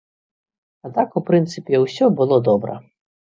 А 0.87 0.89
так, 0.95 1.13
у 1.19 1.23
прынцыпе, 1.27 1.83
усё 1.85 2.05
было 2.21 2.41
добра. 2.51 2.81